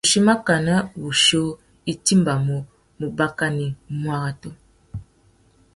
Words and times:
Wuchí 0.03 0.19
makana 0.27 0.75
wutiō 1.01 1.43
i 1.91 1.93
timbamú 2.05 2.57
mubanaki 2.99 3.67
muaratu. 4.01 4.49